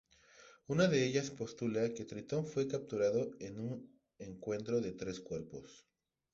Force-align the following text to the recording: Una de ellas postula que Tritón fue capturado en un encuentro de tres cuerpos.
Una 0.65 0.87
de 0.87 1.05
ellas 1.05 1.29
postula 1.29 1.93
que 1.93 2.05
Tritón 2.05 2.47
fue 2.47 2.67
capturado 2.67 3.35
en 3.39 3.59
un 3.59 3.99
encuentro 4.17 4.81
de 4.81 4.93
tres 4.93 5.19
cuerpos. 5.19 5.85